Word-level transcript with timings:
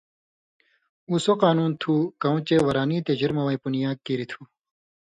اُو 1.07 1.15
سو 1.25 1.33
قانُون 1.43 1.71
تُھو 1.81 1.93
کؤں 2.21 2.39
چے 2.47 2.55
ورانی 2.67 2.97
تے 3.05 3.13
جُرمہ 3.19 3.43
وَیں 3.45 3.61
پُنیاک 3.63 3.97
کیریۡ 4.05 4.29
تُھو 4.31 4.41